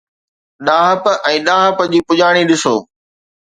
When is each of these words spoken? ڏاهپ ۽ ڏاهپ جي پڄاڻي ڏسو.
ڏاهپ 0.67 1.03
۽ 1.33 1.33
ڏاهپ 1.49 1.77
جي 1.93 1.99
پڄاڻي 2.09 2.43
ڏسو. 2.49 2.75